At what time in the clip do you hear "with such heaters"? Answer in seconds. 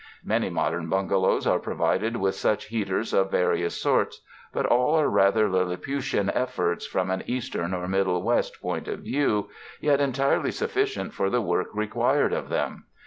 2.17-3.13